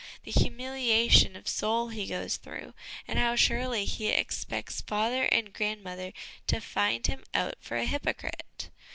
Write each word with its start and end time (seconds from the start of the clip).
the 0.23 0.31
humiliation 0.31 1.35
of 1.35 1.47
soul 1.47 1.89
he 1.89 2.07
goes 2.07 2.35
through, 2.37 2.73
and 3.07 3.19
how 3.19 3.35
surely 3.35 3.85
he 3.85 4.07
expects 4.07 4.81
father 4.81 5.25
and 5.25 5.53
grand 5.53 5.83
mother 5.83 6.11
to 6.47 6.59
find 6.59 7.05
him 7.05 7.23
out 7.35 7.53
for 7.61 7.77
a 7.77 7.85
hypocrite. 7.85 8.71